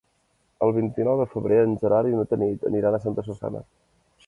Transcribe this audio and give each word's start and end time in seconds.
El 0.67 0.71
vint-i-nou 0.77 1.19
de 1.19 1.27
febrer 1.33 1.59
en 1.65 1.77
Gerard 1.85 2.11
i 2.13 2.17
na 2.21 2.25
Tanit 2.33 2.67
aniran 2.73 2.99
a 2.99 3.03
Santa 3.07 3.29
Susanna. 3.31 3.63